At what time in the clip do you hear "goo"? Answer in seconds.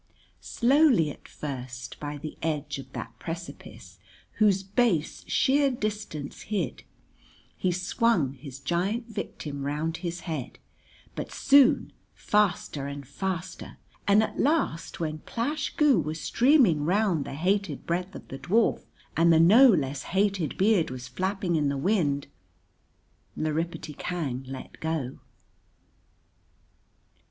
15.75-15.99